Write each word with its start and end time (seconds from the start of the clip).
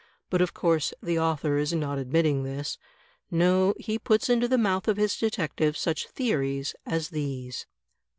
But 0.31 0.41
of 0.41 0.55
course 0.55 0.95
the 1.03 1.19
author 1.19 1.57
is 1.59 1.73
not 1.73 1.99
admitting 1.99 2.41
this. 2.41 2.79
No, 3.29 3.75
he 3.77 3.99
puts 3.99 4.29
into 4.31 4.47
the 4.47 4.57
mouth 4.57 4.87
of 4.87 4.97
his 4.97 5.15
detective 5.15 5.77
such 5.77 6.07
theories 6.07 6.73
as 6.87 7.09
these. 7.09 7.67